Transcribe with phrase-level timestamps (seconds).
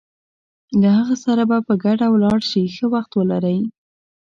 [0.81, 3.59] له هغه سره به په ګډه ولاړ شې، ښه وخت ولرئ.